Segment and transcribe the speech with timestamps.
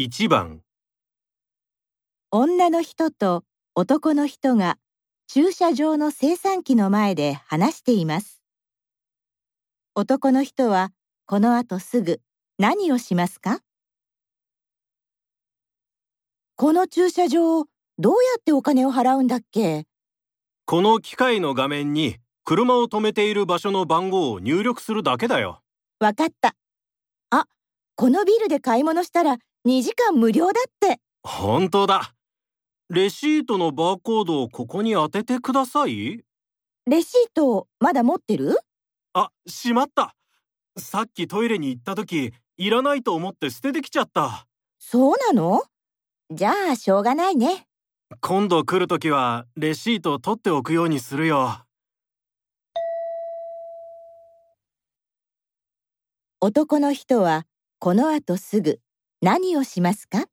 [0.00, 0.60] 1番
[2.30, 3.42] 女の人と
[3.74, 4.78] 男の人が
[5.26, 8.40] 駐車場の生産機の前で話しています。
[9.96, 10.92] 男の人は
[11.26, 12.20] この後すぐ
[12.60, 13.58] 何をしますか？
[16.54, 17.64] この駐車場、
[17.98, 19.84] どうやってお金を払うんだっけ？
[20.64, 25.60] この機械の画面に車を止めている場所の番号を入力するだけだよ。
[25.98, 26.54] わかった。
[27.30, 27.46] あ、
[27.96, 30.98] このビルで買い物したら2時間無料だって。
[31.22, 32.14] 本当だ。
[32.88, 36.24] レシートのバーコードをここに当ててください。
[36.86, 38.58] レシートまだ持ってる？
[39.12, 40.14] あ、しまった。
[40.78, 44.46] さっきトイレに行った時、いらないと思って捨ててきちゃった。
[44.78, 45.62] そうなの？
[46.30, 47.66] じゃあしょうがないね。
[48.22, 51.58] 今度来る時はレシート取っておくようにするよ。
[56.40, 57.44] 男の人は
[57.78, 58.80] この後すぐ
[59.22, 60.26] 何をしますか？